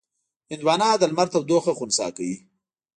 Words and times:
هندوانه 0.51 0.89
د 0.97 1.03
لمر 1.11 1.27
تودوخه 1.33 1.71
خنثی 1.79 2.09
کوي. 2.17 2.35